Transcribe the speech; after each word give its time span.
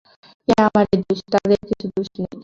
এ 0.47 0.53
আমারই 0.59 0.97
দোষ, 1.01 1.19
তাদের 1.33 1.59
কিছু 1.69 1.85
দোষ 1.93 2.07
নেই। 2.15 2.37